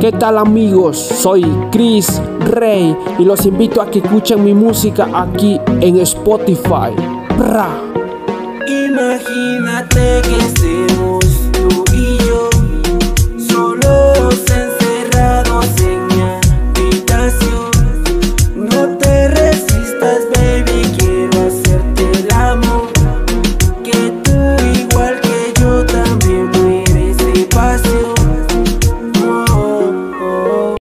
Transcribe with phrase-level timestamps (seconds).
[0.00, 0.96] ¿Qué tal amigos?
[0.96, 6.96] Soy Chris Rey y los invito a que escuchen mi música aquí en Spotify.
[8.66, 10.49] Imagínate que